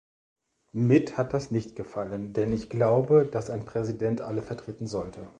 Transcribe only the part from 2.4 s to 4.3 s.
ich glaube, dass ein Präsident